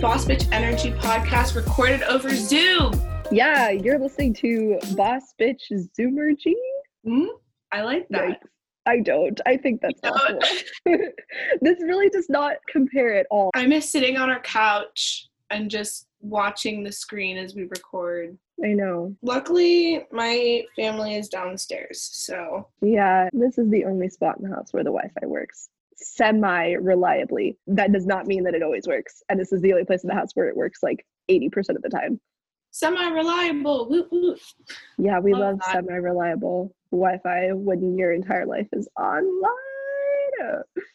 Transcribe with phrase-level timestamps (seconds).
[0.00, 2.98] Boss Bitch Energy podcast recorded over Zoom.
[3.30, 6.54] Yeah, you're listening to Boss Bitch Zoomergy.
[7.06, 7.26] Mm,
[7.70, 8.28] I like that.
[8.30, 8.36] Yikes.
[8.86, 9.38] I don't.
[9.44, 10.38] I think that's awful.
[11.60, 13.50] this really does not compare at all.
[13.54, 18.38] I miss sitting on our couch and just watching the screen as we record.
[18.64, 19.14] I know.
[19.20, 24.72] Luckily, my family is downstairs, so Yeah, this is the only spot in the house
[24.72, 25.68] where the Wi-Fi works
[26.00, 27.56] semi reliably.
[27.66, 29.22] That does not mean that it always works.
[29.28, 31.82] And this is the only place in the house where it works like 80% of
[31.82, 32.20] the time.
[32.72, 33.88] semi-reliable.
[33.88, 34.40] Woot woot.
[34.98, 39.50] Yeah, we Love love semi reliable Wi-Fi when your entire life is online.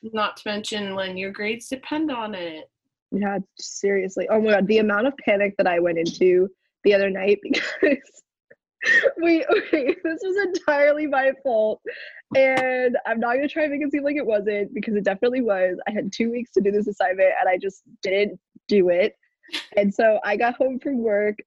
[0.02, 2.66] Not to mention when your grades depend on it.
[3.12, 4.28] Yeah, seriously.
[4.30, 6.50] Oh my god, the amount of panic that I went into
[6.84, 7.98] the other night because
[9.22, 11.82] we okay, this was entirely my fault.
[12.36, 15.42] And I'm not gonna try and make it seem like it wasn't because it definitely
[15.42, 15.78] was.
[15.88, 19.16] I had two weeks to do this assignment and I just didn't do it.
[19.78, 21.38] And so I got home from work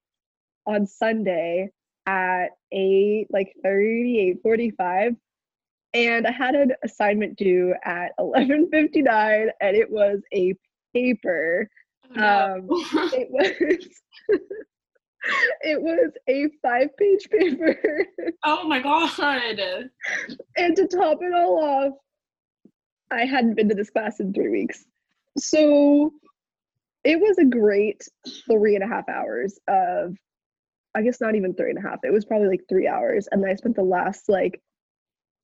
[0.66, 1.70] on Sunday
[2.06, 5.16] at 8 like 30, 8:45
[5.94, 10.54] and I had an assignment due at 11:59 and it was a
[10.94, 11.68] paper
[12.10, 12.54] Oh, no.
[12.54, 12.68] um
[13.12, 13.84] it was
[15.62, 17.76] it was a five page paper.
[18.44, 19.10] Oh my god.
[20.56, 21.92] and to top it all off
[23.10, 24.84] i hadn't been to this class in three weeks.
[25.38, 26.12] So
[27.04, 28.06] it was a great
[28.50, 30.16] three and a half hours of
[30.94, 33.28] i guess not even three and a half it was probably like three hours.
[33.30, 34.60] And then i spent the last like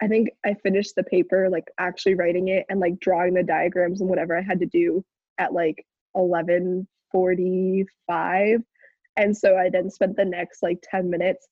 [0.03, 4.01] i think i finished the paper like actually writing it and like drawing the diagrams
[4.01, 5.05] and whatever i had to do
[5.39, 5.85] at like
[6.17, 8.63] 11:45
[9.17, 11.49] and so i then spent the next like 10 minutes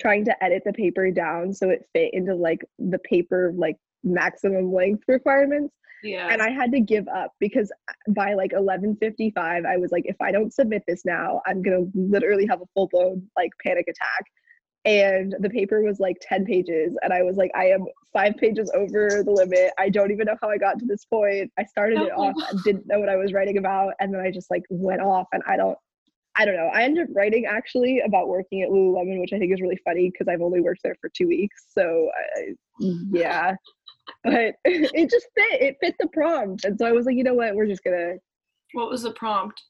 [0.00, 4.72] trying to edit the paper down so it fit into like the paper like maximum
[4.72, 5.74] length requirements.
[6.04, 6.28] Yeah.
[6.30, 7.72] and i had to give up because
[8.10, 11.98] by like 11:55 i was like if i don't submit this now i'm going to
[11.98, 14.24] literally have a full blown like panic attack.
[14.84, 18.70] And the paper was like 10 pages and i was like i am 5 pages
[18.74, 19.72] over the limit.
[19.78, 21.50] I don't even know how i got to this point.
[21.58, 24.30] I started it off and didn't know what i was writing about and then i
[24.30, 25.78] just like went off and i don't
[26.36, 26.70] I don't know.
[26.72, 30.10] I ended up writing actually about working at Lululemon, which I think is really funny
[30.10, 31.64] because I've only worked there for two weeks.
[31.70, 32.40] So, I,
[32.82, 33.16] mm-hmm.
[33.16, 33.54] yeah,
[34.22, 35.62] but it just fit.
[35.62, 37.54] It fit the prompt, and so I was like, you know what?
[37.54, 38.14] We're just gonna.
[38.74, 39.62] what was the prompt?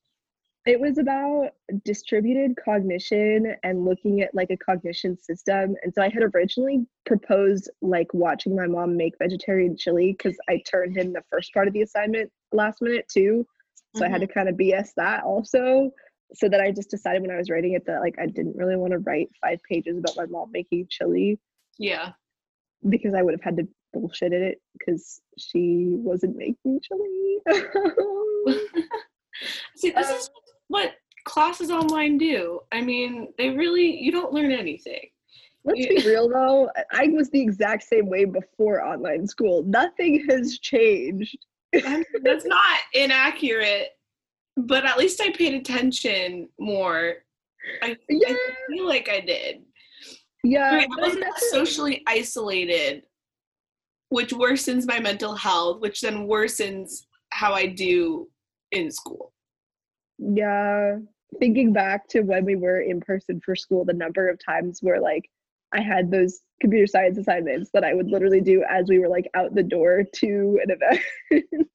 [0.66, 1.50] It was about
[1.84, 5.76] distributed cognition and looking at like a cognition system.
[5.84, 10.60] And so I had originally proposed like watching my mom make vegetarian chili because I
[10.68, 13.46] turned in the first part of the assignment last minute too.
[13.94, 14.26] So I had mm-hmm.
[14.26, 15.92] to kind of BS that also.
[16.34, 18.76] So that I just decided when I was writing it that like I didn't really
[18.76, 21.38] want to write five pages about my mom making chili
[21.78, 22.12] Yeah.
[22.88, 27.38] because I would have had to bullshit it because she wasn't making chili.
[29.76, 30.30] See, this Um, is
[30.68, 30.94] what
[31.24, 32.60] classes online do.
[32.72, 35.08] I mean, they really you don't learn anything.
[35.64, 39.62] Let's be real though, I was the exact same way before online school.
[39.64, 41.36] Nothing has changed.
[41.72, 43.88] That's not inaccurate,
[44.56, 47.14] but at least I paid attention more.
[47.82, 49.62] I, Yeah, I feel like I did.
[50.42, 50.70] yeah.
[50.70, 53.02] I, mean, I wasn't socially isolated,
[54.08, 58.28] which worsens my mental health, which then worsens how I do
[58.72, 59.32] in school.
[60.18, 60.98] Yeah.
[61.38, 65.00] Thinking back to when we were in person for school, the number of times where
[65.00, 65.28] like
[65.72, 69.28] I had those computer science assignments that I would literally do as we were like
[69.34, 71.44] out the door to an event.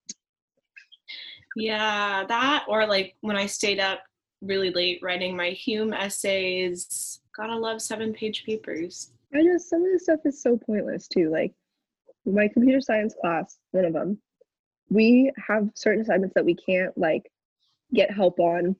[1.56, 4.01] Yeah, that or like when I stayed up
[4.41, 7.19] really late writing my Hume essays.
[7.35, 9.12] Gotta love seven page papers.
[9.34, 11.29] I know some of this stuff is so pointless too.
[11.29, 11.53] Like
[12.25, 14.19] my computer science class, one of them,
[14.89, 17.31] we have certain assignments that we can't like
[17.94, 18.75] get help on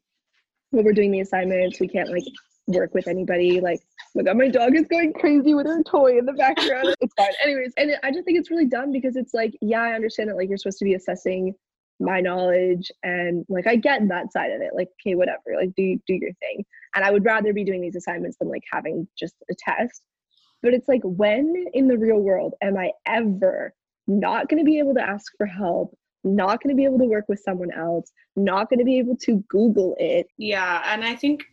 [0.71, 1.79] when we're doing the assignments.
[1.79, 2.25] We can't like
[2.67, 3.62] work with anybody.
[3.62, 6.95] Like, oh my God, my dog is going crazy with her toy in the background.
[7.00, 7.31] it's fine.
[7.44, 10.35] Anyways, and I just think it's really dumb because it's like, yeah, I understand that
[10.35, 11.56] like you're supposed to be assessing
[12.01, 14.71] my knowledge and like I get that side of it.
[14.75, 15.56] Like, okay, whatever.
[15.56, 16.65] Like, do do your thing.
[16.95, 20.01] And I would rather be doing these assignments than like having just a test.
[20.62, 23.74] But it's like, when in the real world am I ever
[24.07, 25.98] not going to be able to ask for help?
[26.24, 28.12] Not going to be able to work with someone else?
[28.36, 30.27] Not going to be able to Google it?
[30.38, 31.45] Yeah, and I think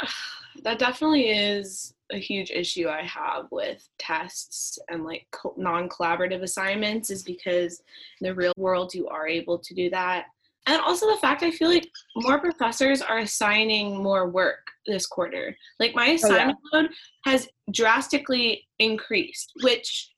[0.62, 7.10] that definitely is a huge issue I have with tests and like co- non-collaborative assignments
[7.10, 7.82] is because
[8.20, 10.26] in the real world you are able to do that.
[10.66, 15.56] And also the fact I feel like more professors are assigning more work this quarter.
[15.80, 16.90] Like my oh, assignment load
[17.24, 20.10] has drastically increased, which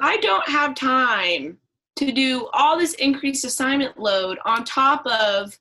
[0.00, 1.58] I don't have time
[1.96, 5.58] to do all this increased assignment load on top of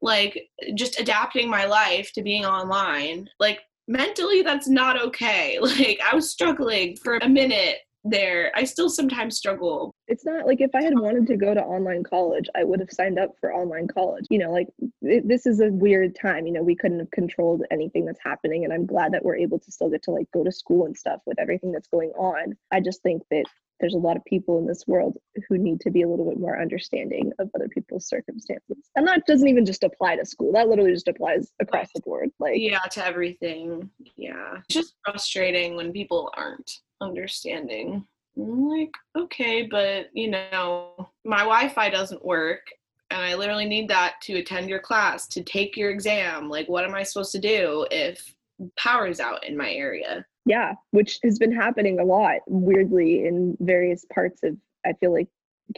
[0.00, 3.28] like just adapting my life to being online.
[3.40, 5.58] Like mentally that's not okay.
[5.68, 8.52] Like I was struggling for a minute there.
[8.54, 9.94] I still sometimes struggle.
[10.06, 12.90] It's not like if I had wanted to go to online college, I would have
[12.90, 14.24] signed up for online college.
[14.30, 14.68] You know, like
[15.02, 16.46] it, this is a weird time.
[16.46, 18.64] You know, we couldn't have controlled anything that's happening.
[18.64, 20.96] And I'm glad that we're able to still get to like go to school and
[20.96, 22.56] stuff with everything that's going on.
[22.70, 23.44] I just think that
[23.80, 25.16] there's a lot of people in this world
[25.48, 28.90] who need to be a little bit more understanding of other people's circumstances.
[28.96, 30.52] And that doesn't even just apply to school.
[30.52, 32.30] That literally just applies across the board.
[32.38, 33.90] Like yeah, to everything.
[34.16, 34.56] Yeah.
[34.68, 36.70] It's just frustrating when people aren't
[37.00, 38.04] understanding.
[38.36, 42.62] I'm like, okay, but you know, my Wi-Fi doesn't work
[43.10, 46.48] and I literally need that to attend your class, to take your exam.
[46.48, 48.34] Like what am I supposed to do if
[48.76, 50.26] power's out in my area?
[50.48, 54.56] Yeah which has been happening a lot weirdly in various parts of
[54.86, 55.28] i feel like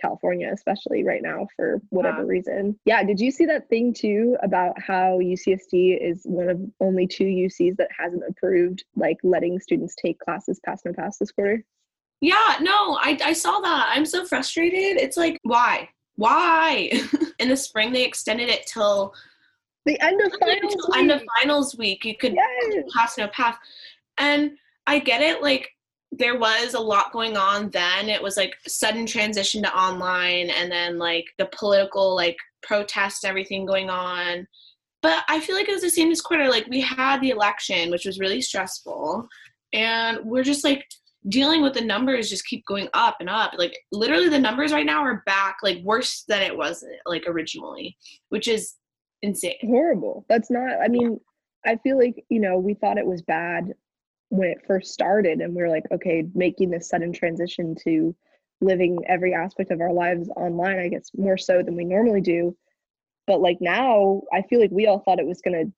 [0.01, 2.79] california especially right now for whatever reason.
[2.85, 7.25] Yeah did you see that thing too about how ucsd is one of only two
[7.25, 11.65] ucs that hasn't approved like letting students take classes pass no pass this quarter?
[12.21, 13.91] Yeah no i, I saw that.
[13.93, 15.03] I'm so frustrated.
[15.03, 15.89] It's like why?
[16.15, 16.93] Why?
[17.41, 19.13] In the spring they extended it till
[19.87, 20.99] the end of finals week.
[20.99, 22.05] end of finals week.
[22.05, 22.85] You could yes.
[22.95, 23.57] pass no pass.
[24.19, 24.53] And
[24.87, 25.43] I get it.
[25.43, 25.69] Like,
[26.13, 28.09] there was a lot going on then.
[28.09, 33.65] It was like sudden transition to online and then like the political like protests, everything
[33.65, 34.47] going on.
[35.03, 36.49] But I feel like it was the same this quarter.
[36.49, 39.27] Like, we had the election, which was really stressful.
[39.73, 40.85] And we're just like
[41.29, 43.53] dealing with the numbers just keep going up and up.
[43.57, 47.97] Like, literally, the numbers right now are back like worse than it was like originally,
[48.31, 48.75] which is
[49.23, 49.55] insane.
[49.63, 50.27] Horrible.
[50.29, 51.21] That's not, I mean,
[51.65, 53.73] I feel like, you know, we thought it was bad
[54.31, 58.15] when it first started and we are like okay making this sudden transition to
[58.61, 62.57] living every aspect of our lives online i guess more so than we normally do.
[63.27, 65.73] But like now i feel like we all thought it was going to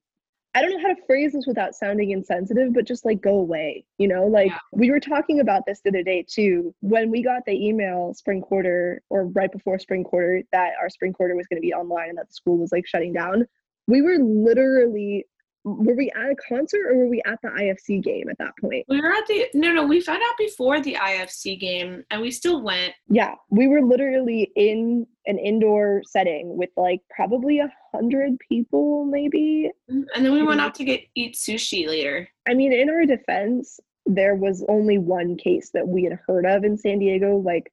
[0.54, 3.84] i don't know how to phrase this without sounding insensitive but just like go away
[3.98, 4.26] you know?
[4.26, 4.58] Like yeah.
[4.72, 6.74] we were talking about this the other day too.
[6.80, 11.12] When we got the email spring quarter or right before spring quarter that our spring
[11.12, 13.46] quarter was going to be online and that the school was like shutting down
[13.86, 15.26] we were literally
[15.64, 18.84] were we at a concert or were we at the IFC game at that point?
[18.88, 22.30] We were at the no no we found out before the IFC game and we
[22.30, 22.94] still went.
[23.08, 29.70] Yeah, we were literally in an indoor setting with like probably a hundred people maybe.
[29.90, 32.28] Mm, and then we went out to get eat sushi later.
[32.48, 36.64] I mean, in our defense, there was only one case that we had heard of
[36.64, 37.72] in San Diego, like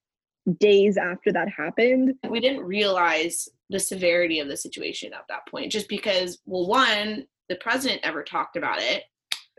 [0.60, 2.14] days after that happened.
[2.30, 7.26] We didn't realize the severity of the situation at that point, just because well, one
[7.50, 9.04] the president ever talked about it.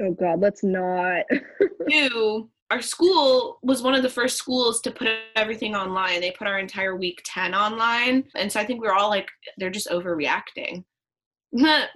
[0.01, 1.25] Oh God, let's not.
[1.91, 6.21] Two, our school was one of the first schools to put everything online.
[6.21, 8.25] They put our entire week 10 online.
[8.37, 9.29] And so I think we are all like,
[9.59, 10.85] they're just overreacting.
[11.53, 11.87] yeah,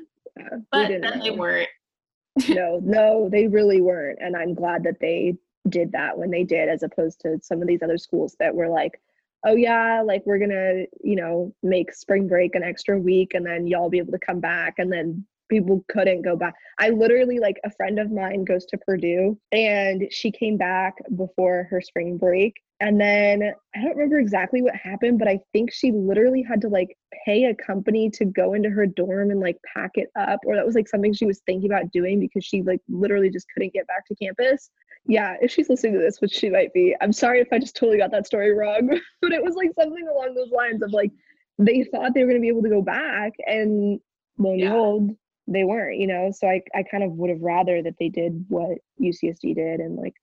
[0.72, 1.22] but then know.
[1.22, 1.68] they weren't.
[2.48, 4.18] no, no, they really weren't.
[4.20, 5.36] And I'm glad that they
[5.68, 8.68] did that when they did, as opposed to some of these other schools that were
[8.68, 9.00] like,
[9.46, 13.66] oh yeah, like we're gonna, you know, make spring break an extra week and then
[13.66, 16.54] y'all be able to come back and then people couldn't go back.
[16.78, 21.66] I literally like a friend of mine goes to Purdue and she came back before
[21.70, 22.54] her spring break.
[22.80, 26.68] And then I don't remember exactly what happened, but I think she literally had to
[26.68, 30.40] like pay a company to go into her dorm and like pack it up.
[30.44, 33.46] Or that was like something she was thinking about doing because she like literally just
[33.54, 34.70] couldn't get back to campus.
[35.06, 37.76] Yeah, if she's listening to this, which she might be, I'm sorry if I just
[37.76, 38.88] totally got that story wrong,
[39.22, 41.12] but it was like something along those lines of like
[41.58, 44.00] they thought they were going to be able to go back and
[44.38, 45.10] lo and behold,
[45.46, 46.30] they weren't, you know.
[46.32, 49.96] So I I kind of would have rather that they did what UCSD did and
[49.96, 50.14] like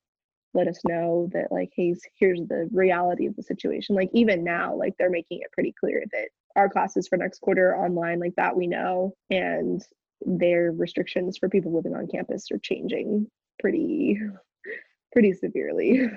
[0.54, 3.96] let us know that like hey here's the reality of the situation.
[3.96, 7.75] Like even now like they're making it pretty clear that our classes for next quarter
[7.75, 9.82] online like that we know and
[10.25, 13.28] their restrictions for people living on campus are changing
[13.60, 14.20] pretty
[15.13, 16.10] pretty severely.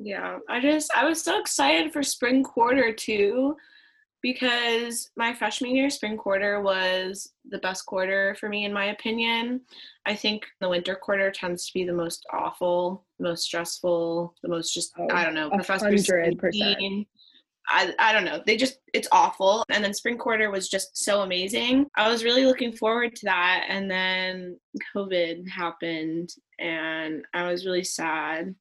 [0.00, 3.56] Yeah i just i was so excited for spring quarter too
[4.24, 9.60] because my freshman year spring quarter was the best quarter for me in my opinion.
[10.06, 14.48] I think the winter quarter tends to be the most awful, the most stressful, the
[14.48, 16.08] most just oh, I don't know, professors
[17.68, 18.42] I, I don't know.
[18.46, 19.62] They just, it's awful.
[19.68, 21.86] And then spring quarter was just so amazing.
[21.94, 23.66] I was really looking forward to that.
[23.68, 24.58] And then
[24.96, 28.54] COVID happened and I was really sad,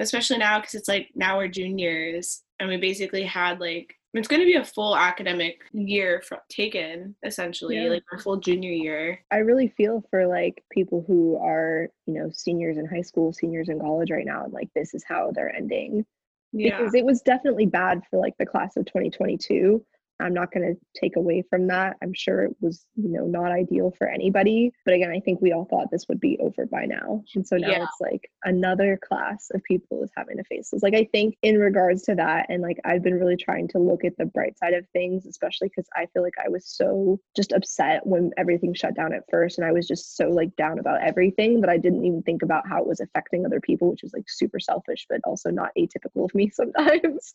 [0.00, 4.40] especially now because it's like now we're juniors and we basically had like it's going
[4.40, 7.88] to be a full academic year taken essentially yeah.
[7.88, 12.30] like a full junior year i really feel for like people who are you know
[12.32, 15.54] seniors in high school seniors in college right now and like this is how they're
[15.54, 16.04] ending
[16.52, 16.76] yeah.
[16.76, 19.84] because it was definitely bad for like the class of 2022
[20.20, 21.96] I'm not going to take away from that.
[22.02, 24.72] I'm sure it was, you know, not ideal for anybody.
[24.84, 27.22] But again, I think we all thought this would be over by now.
[27.34, 27.84] And so now yeah.
[27.84, 30.82] it's like another class of people is having to face this.
[30.82, 34.04] Like, I think in regards to that, and like I've been really trying to look
[34.04, 37.52] at the bright side of things, especially because I feel like I was so just
[37.52, 39.58] upset when everything shut down at first.
[39.58, 42.68] And I was just so like down about everything that I didn't even think about
[42.68, 46.24] how it was affecting other people, which is like super selfish, but also not atypical
[46.24, 47.32] of me sometimes.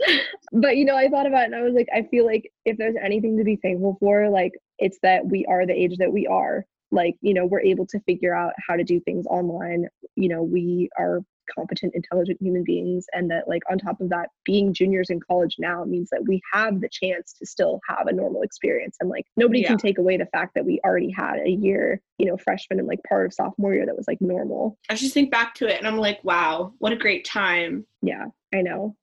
[0.51, 2.74] but, you know, I thought about it and I was like, I feel like if
[2.77, 6.27] there's anything to be thankful for, like, it's that we are the age that we
[6.27, 6.65] are.
[6.91, 9.87] Like you know we're able to figure out how to do things online.
[10.15, 11.21] You know we are
[11.53, 15.57] competent intelligent human beings and that like on top of that being juniors in college
[15.59, 18.97] now means that we have the chance to still have a normal experience.
[18.99, 19.67] And like nobody yeah.
[19.67, 22.87] can take away the fact that we already had a year you know freshman and
[22.87, 24.77] like part of sophomore year that was like normal.
[24.89, 27.85] I just think back to it and i'm like wow what a great time.
[28.01, 28.95] Yeah i know.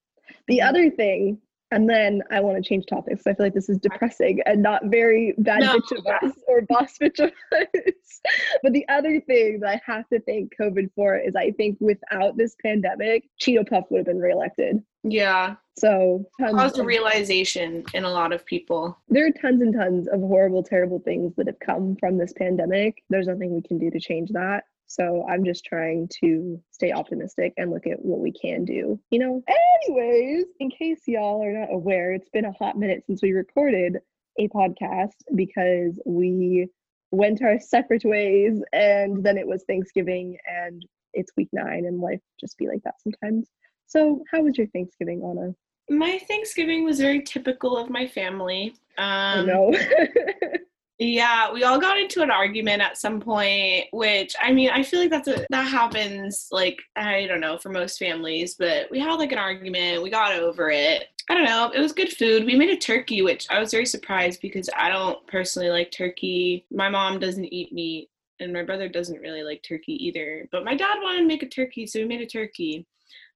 [0.49, 1.39] The other thing
[1.73, 3.27] and then I want to change topics.
[3.27, 5.79] I feel like this is depressing and not very bad no.
[5.79, 8.21] bitch of us or boss bitch of us.
[8.63, 12.37] but the other thing that I have to thank COVID for is I think without
[12.37, 14.83] this pandemic, Cheeto Puff would have been reelected.
[15.03, 15.57] Yeah.
[15.79, 18.99] So caused a realization in a lot of people.
[19.09, 23.03] There are tons and tons of horrible, terrible things that have come from this pandemic.
[23.09, 24.65] There's nothing we can do to change that.
[24.93, 29.01] So I'm just trying to stay optimistic and look at what we can do.
[29.11, 29.43] You know,
[29.89, 33.97] anyways, in case y'all are not aware, it's been a hot minute since we recorded
[34.39, 36.69] a podcast because we
[37.11, 40.85] went our separate ways and then it was Thanksgiving and
[41.15, 43.49] it's week nine and life just be like that sometimes.
[43.87, 45.55] So, how was your Thanksgiving, Ana?
[45.89, 48.75] My Thanksgiving was very typical of my family.
[48.99, 49.75] Um, I know.
[51.05, 55.01] Yeah, we all got into an argument at some point, which I mean, I feel
[55.01, 59.15] like that's a, that happens like I don't know for most families, but we had
[59.15, 61.09] like an argument, we got over it.
[61.29, 62.45] I don't know, it was good food.
[62.45, 66.67] We made a turkey, which I was very surprised because I don't personally like turkey.
[66.71, 70.49] My mom doesn't eat meat and my brother doesn't really like turkey either.
[70.53, 72.87] But my dad wanted to make a turkey, so we made a turkey.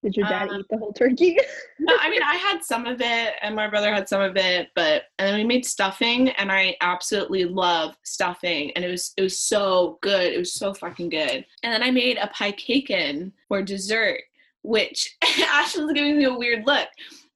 [0.02, 1.38] Did your dad um, eat the whole turkey?
[1.78, 4.68] no, I mean I had some of it and my brother had some of it,
[4.74, 9.22] but and then we made stuffing and I absolutely love stuffing and it was it
[9.22, 10.32] was so good.
[10.32, 11.44] It was so fucking good.
[11.62, 14.20] And then I made a Piecaken for dessert,
[14.62, 16.88] which Ashlyn's giving me a weird look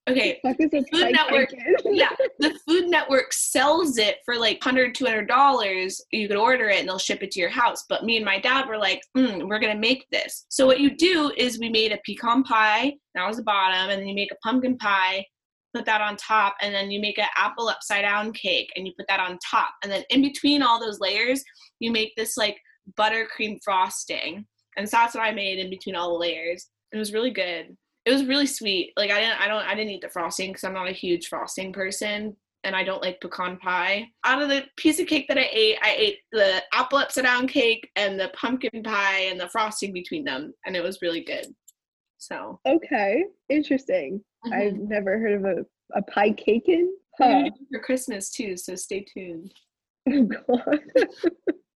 [0.09, 0.40] Okay.
[0.42, 1.50] The Food Network.
[1.85, 2.11] yeah.
[2.38, 6.00] The Food Network sells it for like $100, $200.
[6.11, 7.85] You could order it and they'll ship it to your house.
[7.88, 10.47] But me and my dad were like, mm, we're going to make this.
[10.49, 12.95] So what you do is we made a pecan pie.
[13.14, 13.90] That was the bottom.
[13.90, 15.25] And then you make a pumpkin pie,
[15.75, 16.57] put that on top.
[16.62, 19.71] And then you make an apple upside down cake and you put that on top.
[19.83, 21.42] And then in between all those layers,
[21.78, 22.59] you make this like
[22.99, 24.47] buttercream frosting.
[24.76, 26.69] And so that's what I made in between all the layers.
[26.92, 28.92] It was really good it was really sweet.
[28.97, 31.28] Like I didn't I don't I didn't eat the frosting because I'm not a huge
[31.28, 34.07] frosting person and I don't like pecan pie.
[34.25, 37.47] Out of the piece of cake that I ate, I ate the apple upside down
[37.47, 41.47] cake and the pumpkin pie and the frosting between them, and it was really good.
[42.19, 44.23] So okay, interesting.
[44.47, 44.52] Mm-hmm.
[44.52, 45.64] I've never heard of a
[45.95, 46.95] a Piecaken.
[47.19, 47.50] Huh.
[47.73, 49.52] For Christmas too, so stay tuned.
[50.12, 50.80] Oh God.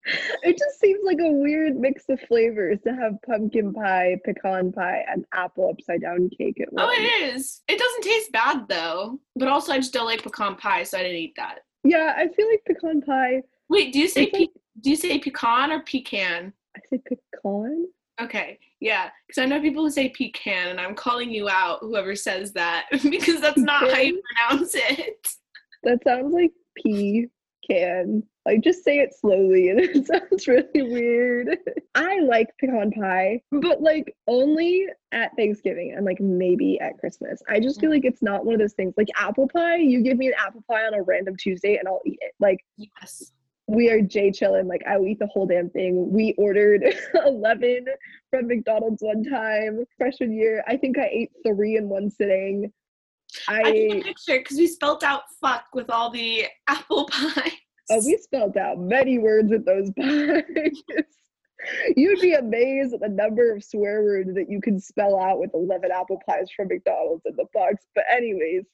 [0.42, 5.04] it just seems like a weird mix of flavors to have pumpkin pie, pecan pie,
[5.11, 6.94] and apple upside down cake at once.
[6.94, 7.62] Oh, it is.
[7.68, 9.18] It doesn't taste bad though.
[9.37, 11.61] But also, I just don't like pecan pie, so I didn't eat that.
[11.84, 13.42] Yeah, I feel like pecan pie.
[13.68, 16.52] Wait, do you say pe- like, do you say pecan or pecan?
[16.76, 17.87] I say pecan.
[18.20, 22.14] Okay, yeah, because I know people who say pecan, and I'm calling you out, whoever
[22.14, 25.28] says that, because that's not how you pronounce it.
[25.82, 28.23] That sounds like pecan.
[28.46, 31.58] Like just say it slowly and it sounds really weird.
[31.94, 37.42] I like pecan pie, but like only at Thanksgiving and like maybe at Christmas.
[37.48, 37.94] I just feel mm.
[37.94, 38.94] like it's not one of those things.
[38.96, 42.02] Like apple pie, you give me an apple pie on a random Tuesday and I'll
[42.04, 42.34] eat it.
[42.38, 43.32] Like yes.
[43.66, 46.12] We are J chillin', like I will eat the whole damn thing.
[46.12, 46.84] We ordered
[47.26, 47.86] 11
[48.28, 50.62] from McDonald's one time freshman year.
[50.68, 52.70] I think I ate three in one sitting.
[53.48, 57.52] I, I a picture because we spelt out fuck with all the apple pie.
[57.90, 60.72] Oh, we spelled out many words with those pies.
[61.96, 65.50] You'd be amazed at the number of swear words that you can spell out with
[65.54, 67.86] 11 apple pies from McDonald's in the box.
[67.94, 68.64] But, anyways,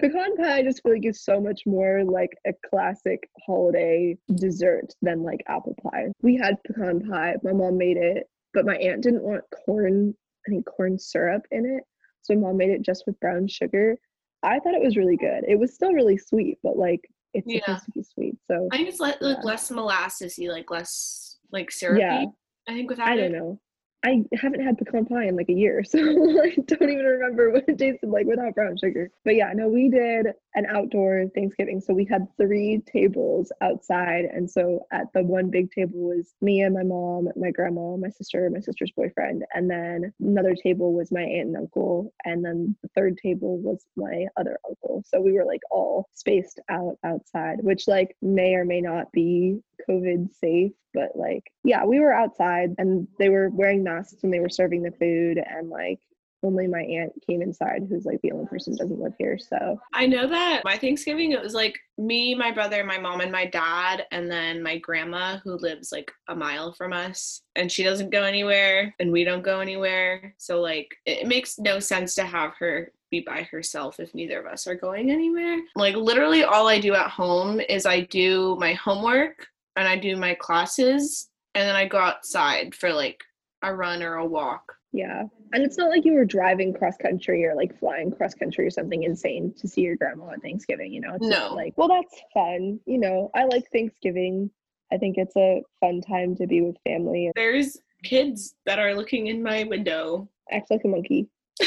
[0.00, 4.94] pecan pie I just feel like is so much more like a classic holiday dessert
[5.02, 6.08] than like apple pie.
[6.22, 10.14] We had pecan pie, my mom made it, but my aunt didn't want corn,
[10.46, 11.84] I think corn syrup in it.
[12.22, 13.96] So, mom made it just with brown sugar.
[14.42, 15.44] I thought it was really good.
[15.46, 17.02] It was still really sweet, but like
[17.34, 17.60] it's yeah.
[17.64, 18.36] supposed to be sweet.
[18.50, 19.36] So I think it's like, yeah.
[19.42, 22.00] less molassesy, like less like syrupy.
[22.00, 22.24] Yeah.
[22.68, 23.60] I think without I don't know.
[24.02, 27.64] I haven't had pecan pie in like a year, so I don't even remember what
[27.68, 29.10] it tasted like without brown sugar.
[29.24, 31.80] But yeah, no, we did an outdoor Thanksgiving.
[31.80, 34.24] So we had three tables outside.
[34.24, 38.10] And so at the one big table was me and my mom, my grandma, my
[38.10, 39.44] sister, my sister's boyfriend.
[39.54, 42.12] And then another table was my aunt and uncle.
[42.24, 45.04] And then the third table was my other uncle.
[45.06, 49.60] So we were like all spaced out outside, which like may or may not be
[49.88, 54.40] COVID safe, but like, yeah, we were outside and they were wearing masks and they
[54.40, 56.00] were serving the food and like
[56.42, 59.80] only my aunt came inside who's like the only person doesn't live here so.
[59.92, 63.46] I know that my thanksgiving it was like me my brother my mom and my
[63.46, 68.10] dad and then my grandma who lives like a mile from us and she doesn't
[68.10, 70.34] go anywhere and we don't go anywhere.
[70.38, 74.46] So like it makes no sense to have her be by herself if neither of
[74.46, 75.58] us are going anywhere.
[75.74, 80.16] Like literally all i do at home is i do my homework and I do
[80.16, 83.22] my classes and then I go outside for like
[83.62, 84.74] a run or a walk.
[84.92, 85.24] Yeah.
[85.52, 88.70] And it's not like you were driving cross country or like flying cross country or
[88.70, 91.14] something insane to see your grandma at Thanksgiving, you know?
[91.14, 91.54] It's no.
[91.54, 92.80] like, well, that's fun.
[92.86, 94.50] You know, I like Thanksgiving.
[94.92, 97.30] I think it's a fun time to be with family.
[97.34, 100.28] There's kids that are looking in my window.
[100.50, 101.28] Act like a monkey.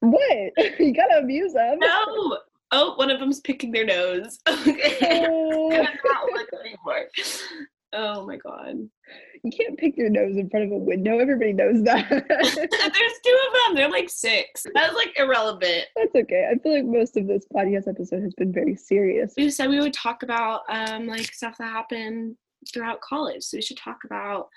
[0.00, 0.52] what?
[0.78, 1.78] you gotta abuse them.
[1.80, 2.38] No,
[2.72, 4.38] oh, one of them's picking their nose.
[4.48, 5.26] okay.
[5.28, 5.86] Oh.
[7.94, 8.76] Oh my god.
[9.42, 11.18] You can't pick your nose in front of a window.
[11.18, 12.08] Everybody knows that.
[12.28, 13.74] There's two of them.
[13.74, 14.64] They're like six.
[14.74, 15.84] That's like irrelevant.
[15.96, 16.48] That's okay.
[16.50, 19.34] I feel like most of this podcast episode has been very serious.
[19.36, 22.36] We said we would talk about um like stuff that happened
[22.72, 23.42] throughout college.
[23.42, 24.48] So we should talk about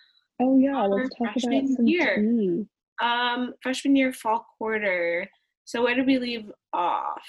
[0.42, 2.16] Oh yeah, let's talk about some year.
[2.16, 2.66] Tea.
[3.02, 5.28] Um freshman year fall quarter.
[5.66, 7.22] So where did we leave off?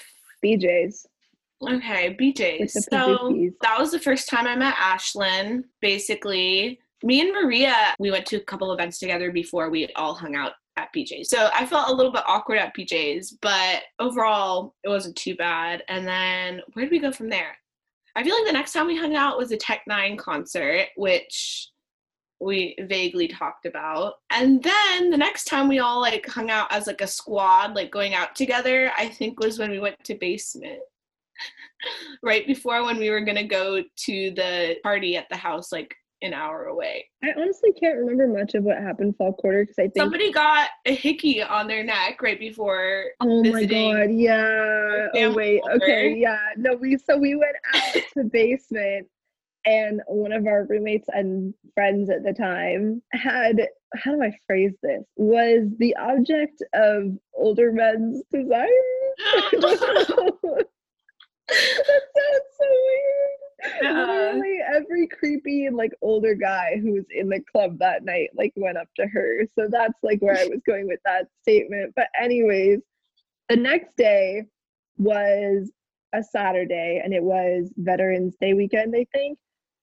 [0.43, 1.05] BJ's.
[1.61, 2.69] Okay, BJ.
[2.69, 5.63] So that was the first time I met Ashlyn.
[5.81, 10.35] Basically, me and Maria, we went to a couple events together before we all hung
[10.35, 11.29] out at BJ's.
[11.29, 15.83] So I felt a little bit awkward at BJ's, but overall, it wasn't too bad.
[15.89, 17.57] And then where did we go from there?
[18.15, 21.69] I feel like the next time we hung out was a Tech N9ne concert, which
[22.41, 24.15] we vaguely talked about.
[24.29, 27.91] And then the next time we all like hung out as like a squad, like
[27.91, 30.79] going out together, I think was when we went to basement.
[32.23, 36.33] right before when we were gonna go to the party at the house like an
[36.33, 37.05] hour away.
[37.23, 40.69] I honestly can't remember much of what happened fall quarter because I think somebody got
[40.85, 43.05] a hickey on their neck right before.
[43.21, 44.11] Oh my god!
[44.11, 45.07] Yeah.
[45.15, 45.61] Oh wait.
[45.75, 46.15] Okay.
[46.17, 46.39] Yeah.
[46.57, 46.75] No.
[46.75, 49.07] We so we went out to the basement
[49.65, 54.71] and one of our roommates and friends at the time had how do i phrase
[54.81, 58.67] this was the object of older men's desire
[61.49, 67.77] that sounds so weird literally every creepy like older guy who was in the club
[67.77, 70.99] that night like went up to her so that's like where i was going with
[71.03, 72.79] that statement but anyways
[73.49, 74.45] the next day
[74.97, 75.71] was
[76.13, 79.37] a Saturday and it was Veterans Day weekend, I think.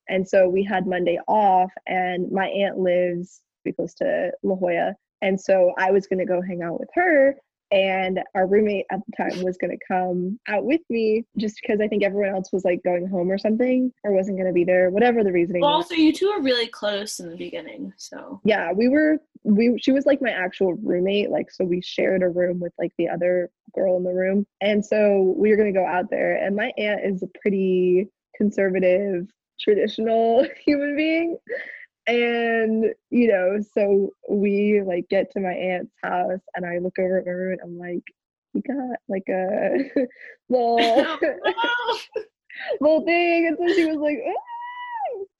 [0.08, 4.94] And so we had Monday off, and my aunt lives pretty close to La Jolla.
[5.20, 7.34] And so I was going to go hang out with her.
[7.70, 11.80] And our roommate at the time was going to come out with me just because
[11.80, 14.64] I think everyone else was like going home or something or wasn't going to be
[14.64, 17.92] there, whatever the reasoning well, also, you two are really close in the beginning.
[17.96, 21.30] So, yeah, we were, we, she was like my actual roommate.
[21.30, 24.46] Like, so we shared a room with like the other girl in the room.
[24.60, 26.36] And so we were going to go out there.
[26.36, 29.26] And my aunt is a pretty conservative
[29.60, 31.38] traditional human being
[32.06, 37.18] and you know so we like get to my aunt's house and i look over
[37.18, 38.04] at my room and i'm like
[38.54, 40.06] you got like a
[40.48, 41.18] little
[42.80, 43.46] little thing.
[43.46, 44.34] And so she was like oh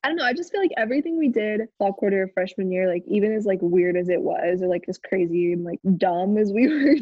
[0.02, 0.24] I don't know.
[0.24, 3.44] I just feel like everything we did fall quarter of freshman year, like even as
[3.44, 6.94] like weird as it was, or like as crazy and like dumb as we were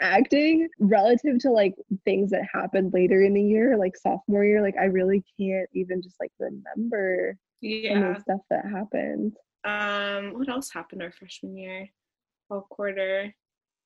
[0.00, 4.76] acting, relative to like things that happened later in the year, like sophomore year, like
[4.76, 8.18] I really can't even just like remember yeah.
[8.18, 9.36] stuff that happened.
[9.64, 11.88] Um, what else happened our freshman year?
[12.48, 13.34] Fall quarter.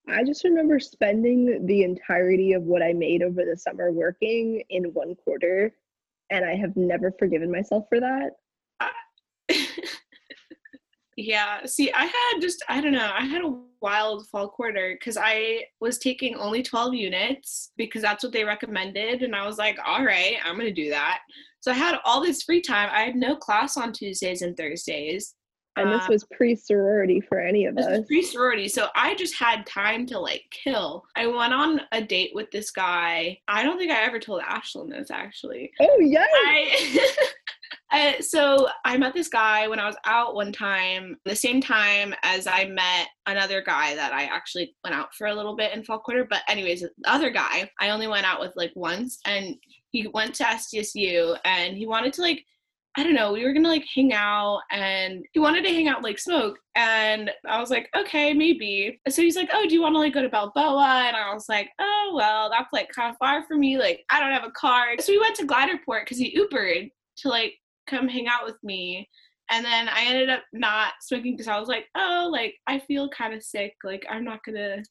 [0.08, 4.84] I just remember spending the entirety of what I made over the summer working in
[4.92, 5.72] one quarter
[6.30, 8.30] and I have never forgiven myself for that.
[11.16, 15.16] yeah, see, I had just, I don't know, I had a wild fall quarter because
[15.20, 19.22] I was taking only 12 units because that's what they recommended.
[19.22, 21.20] And I was like, all right, I'm going to do that.
[21.60, 22.88] So I had all this free time.
[22.92, 25.34] I had no class on Tuesdays and Thursdays.
[25.76, 28.06] And this uh, was pre sorority for any of us.
[28.06, 28.68] Pre sorority.
[28.68, 31.04] So I just had time to like kill.
[31.16, 33.38] I went on a date with this guy.
[33.48, 35.72] I don't think I ever told Ashlyn this actually.
[35.80, 36.26] Oh, yeah.
[36.30, 37.08] I,
[37.94, 42.12] Uh, so I met this guy when I was out one time, the same time
[42.24, 45.84] as I met another guy that I actually went out for a little bit in
[45.84, 46.26] fall quarter.
[46.28, 49.56] But anyways, the other guy I only went out with like once, and
[49.92, 52.44] he went to SDSU and he wanted to like
[52.96, 56.02] I don't know, we were gonna like hang out and he wanted to hang out
[56.02, 56.58] like smoke.
[56.76, 59.00] And I was like, okay, maybe.
[59.08, 61.04] So he's like, oh, do you wanna like go to Balboa?
[61.08, 63.78] And I was like, oh, well, that's like kind of far for me.
[63.78, 64.94] Like, I don't have a car.
[65.00, 67.54] So we went to Gliderport because he Ubered to like
[67.88, 69.08] come hang out with me.
[69.50, 73.08] And then I ended up not smoking because I was like, oh, like I feel
[73.08, 73.74] kind of sick.
[73.82, 74.82] Like, I'm not gonna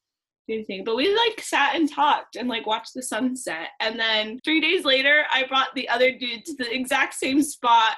[0.50, 0.84] anything.
[0.84, 3.70] But we like sat and talked and like watched the sunset.
[3.80, 7.96] And then three days later, I brought the other dude to the exact same spot.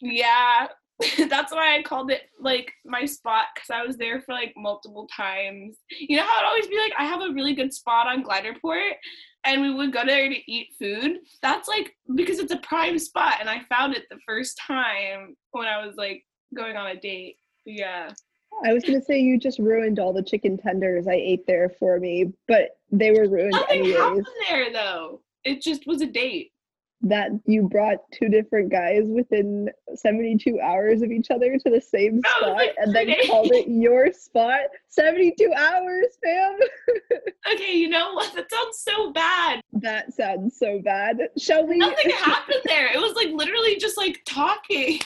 [0.00, 0.68] Yeah,
[1.28, 5.08] that's why I called it like my spot because I was there for like multiple
[5.14, 5.76] times.
[5.90, 8.92] You know how it'd always be like, I have a really good spot on Gliderport
[9.44, 11.18] and we would go there to eat food.
[11.42, 15.66] That's like because it's a prime spot and I found it the first time when
[15.66, 16.22] I was like
[16.54, 17.36] going on a date.
[17.64, 18.12] Yeah.
[18.64, 21.98] I was gonna say you just ruined all the chicken tenders I ate there for
[21.98, 23.96] me, but they were ruined Nothing anyways.
[23.98, 25.20] happened there though.
[25.44, 26.52] It just was a date.
[27.02, 32.20] That you brought two different guys within 72 hours of each other to the same
[32.20, 33.26] spot like and then days.
[33.26, 34.60] called it your spot.
[34.88, 36.58] 72 hours, fam.
[37.54, 38.34] Okay, you know what?
[38.34, 39.62] That sounds so bad.
[39.72, 41.16] That sounds so bad.
[41.38, 42.92] Shall we Nothing happened there.
[42.92, 45.00] It was like literally just like talking.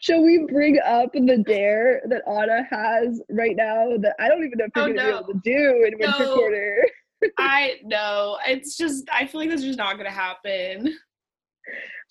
[0.00, 4.58] Shall we bring up the dare that Ana has right now that I don't even
[4.58, 5.10] know if you're Oh, gonna no.
[5.10, 6.86] be able to do in winter quarter?
[7.38, 8.38] I know.
[8.46, 10.94] It's just I feel like that's just not gonna happen.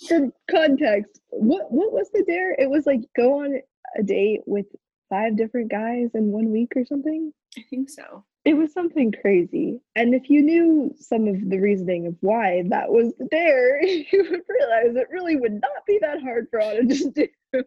[0.07, 2.53] for context, what what was the dare?
[2.53, 3.59] It was like go on
[3.97, 4.65] a date with
[5.09, 7.31] five different guys in one week or something.
[7.57, 8.25] I think so.
[8.45, 9.81] It was something crazy.
[9.95, 14.41] And if you knew some of the reasoning of why that was there, you would
[14.47, 17.27] realize it really would not be that hard for Ana to do.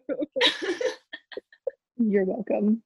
[1.97, 2.81] You're welcome.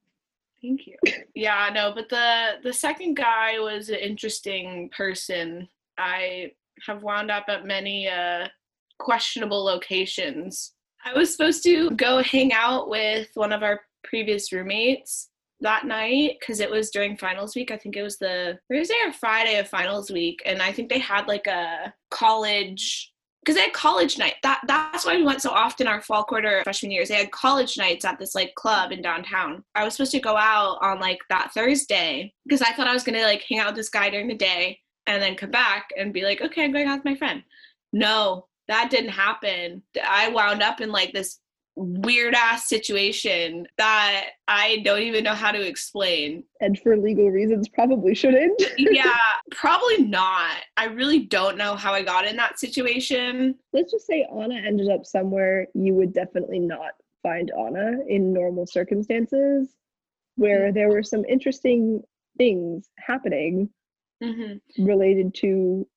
[0.60, 0.96] Thank you.
[1.36, 5.68] Yeah, no, but the the second guy was an interesting person.
[5.98, 6.54] I
[6.88, 8.48] have wound up at many uh
[8.98, 10.72] questionable locations.
[11.06, 15.30] I was supposed to go hang out with one of our previous roommates
[15.62, 17.72] that night because it was during finals week.
[17.72, 21.00] I think it was the Thursday or Friday of finals week, and I think they
[21.00, 23.12] had like a college
[23.44, 24.36] because they had college night.
[24.44, 27.10] That that's why we went so often our fall quarter freshman years.
[27.10, 29.64] They had college nights at this like club in downtown.
[29.76, 33.04] I was supposed to go out on like that Thursday because I thought I was
[33.04, 36.14] gonna like hang out with this guy during the day and then come back and
[36.14, 37.44] be like, okay, I'm going out with my friend.
[37.92, 39.84] No, that didn't happen.
[40.08, 41.40] I wound up in like this
[41.76, 46.44] weird ass situation that I don't even know how to explain.
[46.62, 48.62] And for legal reasons, probably shouldn't.
[48.78, 49.18] yeah,
[49.52, 50.58] probably not.
[50.78, 53.56] I really don't know how I got in that situation.
[53.72, 56.92] Let's just say Ana ended up somewhere you would definitely not
[57.24, 59.70] find Ana in normal circumstances,
[60.36, 62.04] where there were some interesting
[62.38, 63.70] things happening
[64.22, 65.88] hmm related to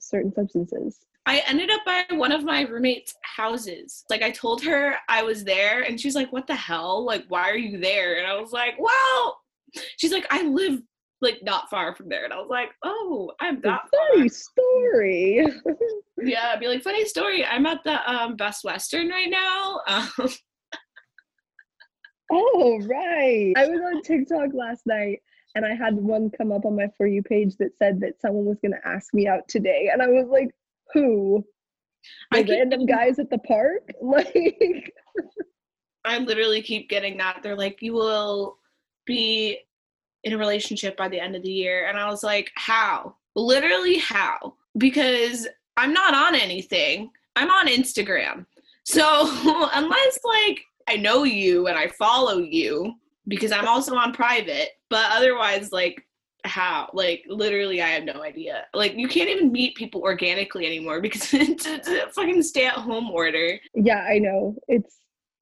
[0.00, 1.06] certain substances.
[1.26, 4.04] I ended up by one of my roommate's houses.
[4.10, 7.04] Like I told her I was there and she's like, "What the hell?
[7.04, 9.38] Like why are you there?" And I was like, "Well,
[9.96, 10.80] she's like, I live
[11.20, 15.46] like not far from there." And I was like, "Oh, I'm that far." Funny story.
[16.22, 17.46] Yeah, I'd be like, "Funny story.
[17.46, 20.10] I'm at the um Best Western right now." Um,
[22.30, 23.54] oh, right.
[23.56, 25.20] I was on TikTok last night
[25.54, 28.44] and I had one come up on my For You page that said that someone
[28.44, 29.90] was going to ask me out today.
[29.92, 30.50] And I was like,
[30.92, 31.44] who?
[32.32, 33.90] The random guys at the park?
[34.02, 34.92] Like,
[36.04, 37.40] I literally keep getting that.
[37.42, 38.56] They're like, you will
[39.04, 39.58] be
[40.24, 41.86] in a relationship by the end of the year.
[41.86, 43.16] And I was like, how?
[43.36, 44.54] Literally, how?
[44.78, 47.10] Because I'm not on anything.
[47.36, 48.46] I'm on Instagram.
[48.84, 49.28] So
[49.74, 52.94] unless like I know you and I follow you,
[53.28, 56.04] because I'm also on private, but otherwise, like,
[56.44, 56.90] how?
[56.92, 58.66] Like, literally, I have no idea.
[58.74, 63.10] Like, you can't even meet people organically anymore because it's, a fucking stay at home
[63.10, 63.58] order.
[63.74, 64.56] yeah, I know.
[64.68, 65.00] It's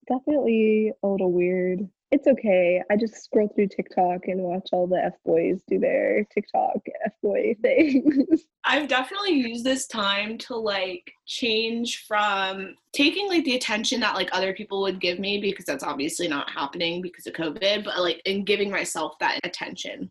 [0.09, 1.89] definitely a little weird.
[2.11, 2.83] It's okay.
[2.91, 7.13] I just scroll through TikTok and watch all the F boys do their TikTok F
[7.23, 8.45] boy things.
[8.65, 14.31] I've definitely used this time to like change from taking like the attention that like
[14.33, 18.23] other people would give me because that's obviously not happening because of COVID, but like
[18.25, 20.11] in giving myself that attention.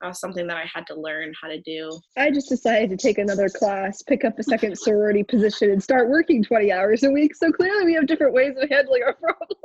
[0.00, 1.98] That was something that I had to learn how to do.
[2.16, 6.10] I just decided to take another class, pick up a second sorority position, and start
[6.10, 7.34] working 20 hours a week.
[7.34, 9.56] So clearly, we have different ways of handling our problems.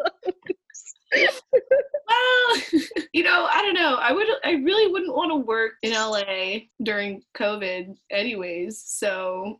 [1.13, 2.57] Well,
[3.13, 3.95] you know, I don't know.
[3.95, 8.81] I would I really wouldn't want to work in LA during COVID anyways.
[8.85, 9.59] So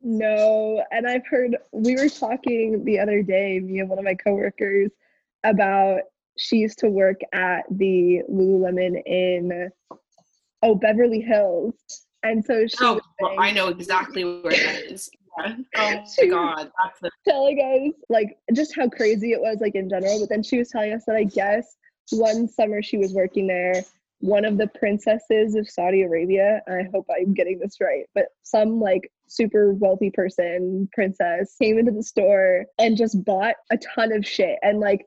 [0.00, 4.14] No, and I've heard we were talking the other day, me and one of my
[4.14, 4.90] coworkers,
[5.44, 6.00] about
[6.38, 9.70] she used to work at the Lululemon in
[10.62, 11.74] oh Beverly Hills,
[12.22, 12.76] and so she.
[12.80, 15.10] Oh, well, I know exactly where that is.
[15.10, 15.56] Yeah.
[15.76, 19.86] Oh my god, that's a- telling us like just how crazy it was, like in
[19.86, 20.18] general.
[20.18, 21.76] But then she was telling us that I guess
[22.12, 23.84] one summer she was working there
[24.20, 26.62] one of the princesses of Saudi Arabia.
[26.68, 31.92] I hope I'm getting this right, but some like super wealthy person, princess, came into
[31.92, 34.58] the store and just bought a ton of shit.
[34.62, 35.04] And like,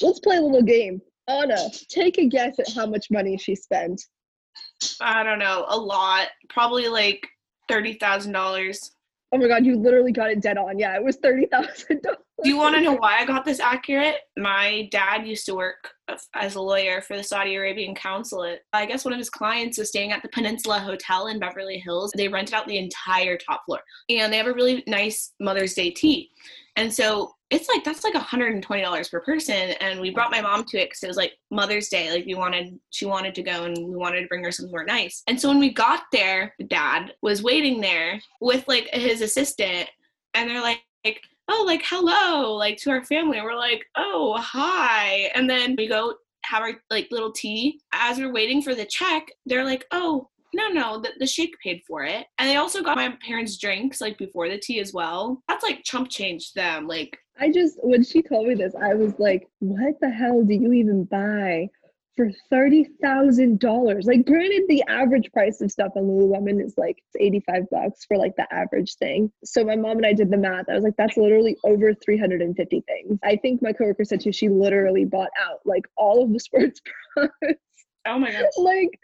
[0.00, 1.00] let's play a little game.
[1.28, 4.02] Ana, take a guess at how much money she spent.
[5.00, 6.28] I don't know, a lot.
[6.48, 7.26] Probably like
[7.68, 8.92] thirty thousand dollars.
[9.32, 10.78] Oh my god, you literally got it dead on.
[10.78, 12.18] Yeah, it was thirty thousand dollars.
[12.42, 14.16] Do you want to know why I got this accurate?
[14.36, 15.92] My dad used to work
[16.34, 18.62] as a lawyer for the Saudi Arabian consulate.
[18.72, 22.12] I guess one of his clients was staying at the Peninsula Hotel in Beverly Hills.
[22.16, 25.90] They rented out the entire top floor, and they have a really nice Mother's Day
[25.90, 26.30] tea.
[26.74, 30.78] And so it's like that's like $120 per person and we brought my mom to
[30.78, 33.76] it because it was like mother's day like we wanted she wanted to go and
[33.76, 37.42] we wanted to bring her somewhere nice and so when we got there dad was
[37.42, 39.86] waiting there with like his assistant
[40.32, 40.80] and they're like
[41.48, 45.88] oh like hello like to our family and we're like oh hi and then we
[45.88, 47.80] go have our like little tea.
[47.92, 51.80] As we're waiting for the check they're like oh no no the, the sheik paid
[51.86, 55.42] for it and they also got my parents drinks like before the tea as well.
[55.48, 59.18] That's like chump change them like i just when she told me this i was
[59.18, 61.68] like what the hell do you even buy
[62.16, 64.06] for $30,000.
[64.06, 68.36] Like, granted, the average price of stuff on Lululemon is like 85 bucks for like
[68.36, 69.32] the average thing.
[69.44, 70.68] So, my mom and I did the math.
[70.68, 73.18] I was like, that's literally over 350 things.
[73.22, 76.80] I think my coworker said too, she literally bought out like all of the sports
[77.14, 77.60] products.
[78.06, 78.46] Oh my God.
[78.58, 78.98] like,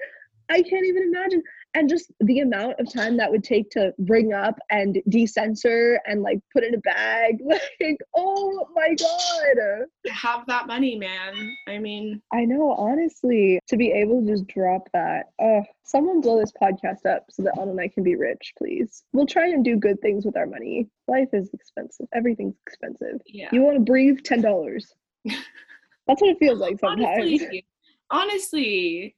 [0.51, 1.43] I can't even imagine
[1.75, 6.23] and just the amount of time that would take to bring up and decensor and
[6.23, 9.87] like put in a bag like oh my god.
[10.11, 11.57] Have that money man.
[11.67, 15.27] I mean i know honestly to be able to just drop that.
[15.41, 19.03] Oh someone blow this podcast up so that Ana and I can be rich please.
[19.13, 20.89] We'll try and do good things with our money.
[21.07, 22.07] Life is expensive.
[22.15, 23.21] Everything's expensive.
[23.27, 23.49] Yeah.
[23.53, 24.19] You want to breathe?
[24.25, 24.93] Ten dollars.
[25.25, 27.19] That's what it feels like sometimes.
[27.19, 27.67] honestly,
[28.11, 29.17] honestly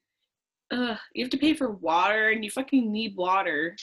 [0.70, 3.76] Ugh, you have to pay for water and you fucking need water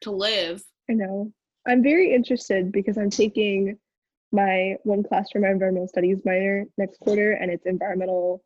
[0.00, 0.62] to live.
[0.90, 1.32] I know.
[1.66, 3.78] I'm very interested because I'm taking
[4.32, 8.42] my one class for my environmental studies minor next quarter and it's environmental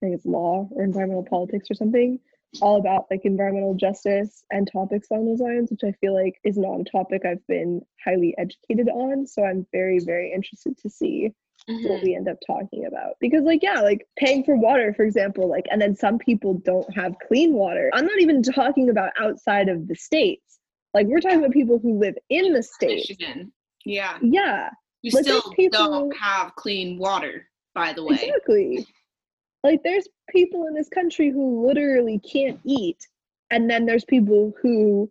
[0.00, 2.20] I think it's law or environmental politics or something,
[2.60, 6.56] all about like environmental justice and topics along those lines, which I feel like is
[6.56, 9.26] not a topic I've been highly educated on.
[9.26, 11.32] So I'm very, very interested to see
[11.68, 11.88] mm-hmm.
[11.88, 13.14] what we end up talking about.
[13.20, 16.92] Because like yeah like paying for water for example like and then some people don't
[16.94, 17.90] have clean water.
[17.92, 20.58] I'm not even talking about outside of the states.
[20.94, 23.08] Like we're talking about people who live in the states.
[23.10, 23.52] Michigan.
[23.84, 24.18] yeah.
[24.22, 24.70] Yeah.
[25.02, 28.16] You like, still people, don't have clean water by the way.
[28.16, 28.86] Exactly.
[29.62, 32.98] Like there's people in this country who literally can't eat
[33.50, 35.10] and then there's people who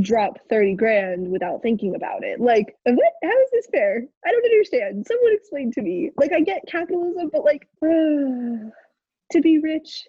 [0.00, 2.40] drop 30 grand without thinking about it.
[2.40, 3.12] Like, what?
[3.22, 4.02] How is this fair?
[4.24, 5.06] I don't understand.
[5.06, 6.10] Someone explain to me.
[6.16, 8.68] Like, I get capitalism, but like, uh,
[9.32, 10.06] to be rich.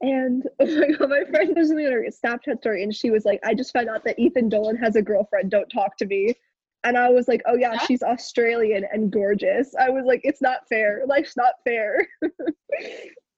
[0.00, 3.40] And oh my god, my friend was in a Snapchat story and she was like,
[3.44, 5.50] I just found out that Ethan Dolan has a girlfriend.
[5.50, 6.34] Don't talk to me.
[6.84, 9.74] And I was like, oh yeah, she's Australian and gorgeous.
[9.78, 11.02] I was like, it's not fair.
[11.06, 12.06] Life's not fair.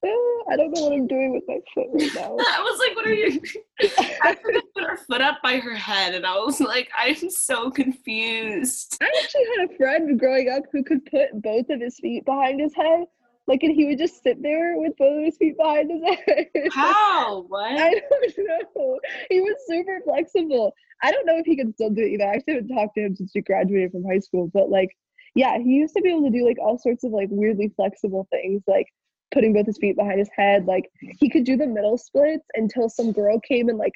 [0.03, 2.37] I don't know what I'm doing with my foot right now.
[2.39, 3.41] I was like, what are you?
[4.23, 8.99] I put her foot up by her head, and I was like, I'm so confused.
[9.01, 12.61] I actually had a friend growing up who could put both of his feet behind
[12.61, 13.05] his head.
[13.47, 16.49] Like, and he would just sit there with both of his feet behind his head.
[16.73, 17.43] How?
[17.49, 17.73] What?
[17.73, 18.99] I don't know.
[19.29, 20.73] He was super flexible.
[21.03, 22.25] I don't know if he can still do it either.
[22.25, 24.91] I actually haven't talked to him since he graduated from high school, but like,
[25.35, 28.29] yeah, he used to be able to do like all sorts of like weirdly flexible
[28.31, 28.63] things.
[28.67, 28.87] Like,
[29.33, 30.67] putting both his feet behind his head.
[30.67, 33.95] Like he could do the middle splits until some girl came and like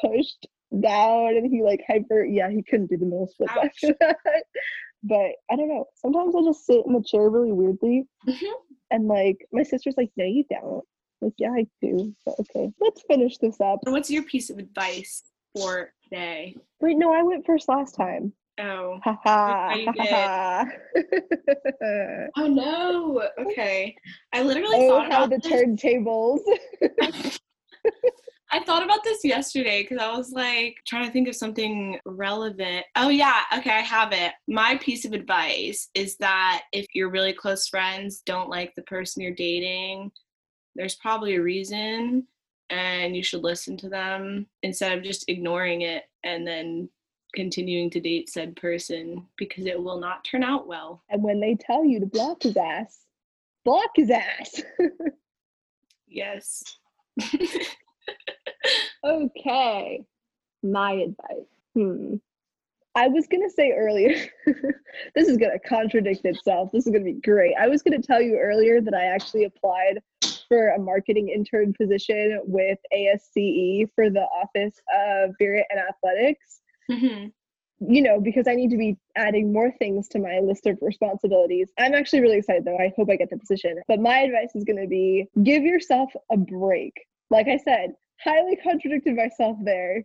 [0.00, 0.46] pushed
[0.80, 3.64] down and he like hyper yeah, he couldn't do the middle splits Ouch.
[3.66, 4.16] after that.
[5.02, 5.86] But I don't know.
[5.96, 8.06] Sometimes I just sit in the chair really weirdly.
[8.26, 8.52] Mm-hmm.
[8.90, 10.84] And like my sister's like, no, you don't.
[11.20, 12.14] Like, yeah, I do.
[12.26, 12.70] But okay.
[12.80, 13.80] Let's finish this up.
[13.84, 15.22] What's your piece of advice
[15.54, 16.56] for today?
[16.80, 18.32] Wait, no, I went first last time.
[18.60, 18.98] Oh.
[22.36, 23.28] oh no.
[23.38, 23.96] Okay.
[24.32, 26.40] I literally oh, thought how about the turntables.
[28.54, 32.84] I thought about this yesterday because I was like trying to think of something relevant.
[32.96, 33.40] Oh, yeah.
[33.56, 34.32] Okay, I have it.
[34.46, 39.22] My piece of advice is that if you're really close friends don't like the person
[39.22, 40.12] you're dating,
[40.74, 42.26] there's probably a reason
[42.68, 46.90] and you should listen to them instead of just ignoring it and then
[47.34, 51.02] continuing to date said person because it will not turn out well.
[51.08, 53.00] And when they tell you to block his ass,
[53.64, 54.62] block his ass.
[56.08, 56.62] yes.
[59.04, 60.04] okay.
[60.62, 61.46] My advice.
[61.74, 62.14] Hmm.
[62.94, 64.14] I was going to say earlier,
[65.14, 66.70] this is going to contradict itself.
[66.72, 67.54] This is going to be great.
[67.58, 70.02] I was going to tell you earlier that I actually applied
[70.48, 76.60] for a marketing intern position with ASCE for the Office of Spirit and Athletics.
[76.90, 77.28] Mm-hmm.
[77.92, 81.70] You know, because I need to be adding more things to my list of responsibilities.
[81.78, 82.76] I'm actually really excited though.
[82.76, 83.76] I hope I get the position.
[83.88, 86.92] But my advice is going to be give yourself a break.
[87.30, 90.04] Like I said, highly contradicted myself there.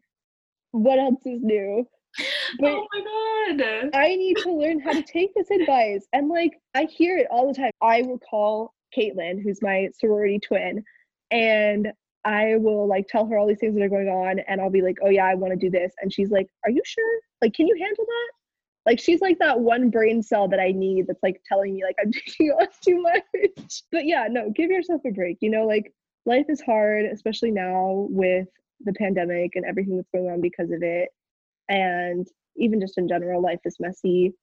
[0.71, 1.87] What else is new?
[2.59, 3.89] But oh my god.
[3.93, 6.07] I need to learn how to take this advice.
[6.13, 7.71] And like I hear it all the time.
[7.81, 10.83] I will call Caitlin, who's my sorority twin,
[11.29, 11.91] and
[12.27, 14.81] I will like tell her all these things that are going on and I'll be
[14.81, 17.19] like, "Oh yeah, I want to do this." And she's like, "Are you sure?
[17.41, 18.31] Like can you handle that?"
[18.85, 21.95] Like she's like that one brain cell that I need that's like telling me like
[22.01, 23.83] I'm taking on too much.
[23.91, 25.37] But yeah, no, give yourself a break.
[25.41, 25.93] You know, like
[26.25, 28.47] life is hard, especially now with
[28.83, 31.09] the pandemic and everything that's going on because of it
[31.69, 34.33] and even just in general life is messy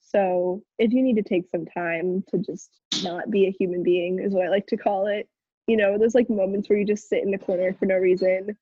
[0.00, 4.18] so if you need to take some time to just not be a human being
[4.18, 5.28] is what i like to call it
[5.66, 8.56] you know there's like moments where you just sit in the corner for no reason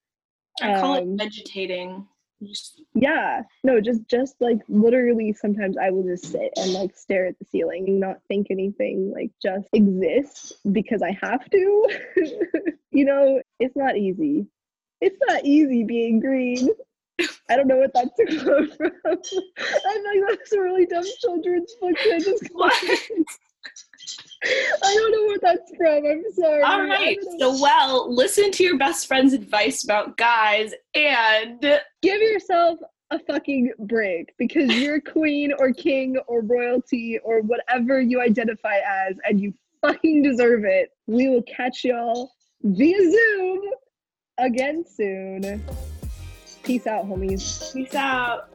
[0.60, 2.06] i call um, it vegetating
[2.42, 2.82] just...
[2.94, 7.38] yeah no just just like literally sometimes i will just sit and like stare at
[7.38, 11.88] the ceiling and not think anything like just exist because i have to
[12.90, 14.46] you know it's not easy
[15.00, 16.68] it's not easy being green
[17.50, 18.92] I don't know what that's a quote from.
[19.04, 21.94] I am like that's a really dumb children's book.
[21.98, 22.48] I just?
[24.42, 26.07] I don't know what that's from.
[26.07, 26.62] I'm sorry.
[26.62, 27.18] All right.
[27.38, 31.61] So, well, listen to your best friend's advice about guys and
[32.03, 32.79] give yourself
[33.11, 39.16] a fucking break because you're queen or king or royalty or whatever you identify as,
[39.25, 40.90] and you fucking deserve it.
[41.07, 43.61] We will catch y'all via Zoom
[44.38, 45.64] again soon.
[46.62, 47.75] Peace out, homies.
[47.75, 48.49] Peace out.